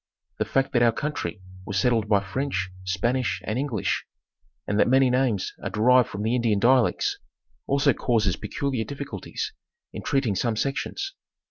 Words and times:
The 0.39 0.45
fact 0.45 0.73
that 0.73 0.81
our 0.81 0.91
country 0.91 1.43
was 1.63 1.77
settled 1.77 2.09
by 2.09 2.21
French, 2.23 2.71
Spanish, 2.85 3.39
and 3.45 3.59
English, 3.59 4.03
and 4.65 4.79
that 4.79 4.87
many 4.87 5.11
names 5.11 5.53
are 5.61 5.69
derived 5.69 6.09
from 6.09 6.23
the 6.23 6.33
Indian 6.35 6.57
dialects, 6.57 7.19
also 7.67 7.93
causes 7.93 8.35
peculiar 8.35 8.83
difficulties 8.83 9.53
in 9.93 10.01
treating 10.01 10.33
some 10.35 10.55
sections. 10.55 11.13